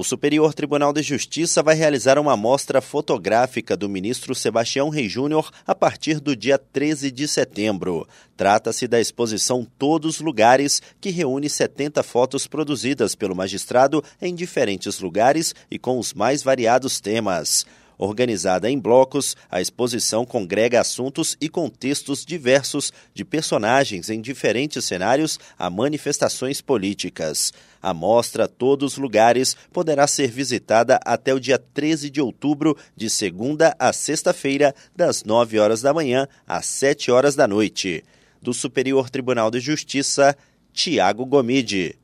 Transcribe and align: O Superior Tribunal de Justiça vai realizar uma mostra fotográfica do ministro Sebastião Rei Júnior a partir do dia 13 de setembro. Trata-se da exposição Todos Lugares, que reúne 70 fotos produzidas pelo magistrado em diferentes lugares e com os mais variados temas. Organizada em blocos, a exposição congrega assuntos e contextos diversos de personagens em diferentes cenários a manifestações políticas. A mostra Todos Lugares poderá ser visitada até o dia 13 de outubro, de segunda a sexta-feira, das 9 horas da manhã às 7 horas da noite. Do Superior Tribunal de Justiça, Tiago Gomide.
O 0.00 0.02
Superior 0.02 0.54
Tribunal 0.54 0.94
de 0.94 1.02
Justiça 1.02 1.62
vai 1.62 1.74
realizar 1.74 2.18
uma 2.18 2.34
mostra 2.34 2.80
fotográfica 2.80 3.76
do 3.76 3.86
ministro 3.86 4.34
Sebastião 4.34 4.88
Rei 4.88 5.10
Júnior 5.10 5.50
a 5.66 5.74
partir 5.74 6.20
do 6.20 6.34
dia 6.34 6.56
13 6.56 7.10
de 7.10 7.28
setembro. 7.28 8.08
Trata-se 8.34 8.88
da 8.88 8.98
exposição 8.98 9.62
Todos 9.78 10.18
Lugares, 10.18 10.80
que 11.02 11.10
reúne 11.10 11.50
70 11.50 12.02
fotos 12.02 12.46
produzidas 12.46 13.14
pelo 13.14 13.36
magistrado 13.36 14.02
em 14.22 14.34
diferentes 14.34 15.00
lugares 15.00 15.54
e 15.70 15.78
com 15.78 15.98
os 15.98 16.14
mais 16.14 16.42
variados 16.42 16.98
temas. 16.98 17.66
Organizada 18.02 18.70
em 18.70 18.78
blocos, 18.78 19.36
a 19.50 19.60
exposição 19.60 20.24
congrega 20.24 20.80
assuntos 20.80 21.36
e 21.38 21.50
contextos 21.50 22.24
diversos 22.24 22.94
de 23.12 23.26
personagens 23.26 24.08
em 24.08 24.22
diferentes 24.22 24.86
cenários 24.86 25.38
a 25.58 25.68
manifestações 25.68 26.62
políticas. 26.62 27.52
A 27.82 27.92
mostra 27.92 28.48
Todos 28.48 28.96
Lugares 28.96 29.54
poderá 29.70 30.06
ser 30.06 30.30
visitada 30.30 30.98
até 31.04 31.34
o 31.34 31.38
dia 31.38 31.58
13 31.58 32.08
de 32.08 32.22
outubro, 32.22 32.74
de 32.96 33.10
segunda 33.10 33.76
a 33.78 33.92
sexta-feira, 33.92 34.74
das 34.96 35.22
9 35.22 35.58
horas 35.58 35.82
da 35.82 35.92
manhã 35.92 36.26
às 36.48 36.64
7 36.64 37.10
horas 37.10 37.36
da 37.36 37.46
noite. 37.46 38.02
Do 38.40 38.54
Superior 38.54 39.10
Tribunal 39.10 39.50
de 39.50 39.60
Justiça, 39.60 40.34
Tiago 40.72 41.26
Gomide. 41.26 41.99